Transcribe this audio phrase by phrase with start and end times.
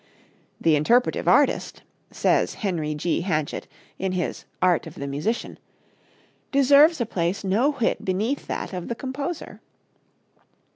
[0.59, 3.21] "The interpretive artist," says Henry G.
[3.21, 3.67] Hanchett
[3.99, 5.59] in his "Art of the Musician,"
[6.51, 9.61] "deserves a place no whit beneath that of the composer.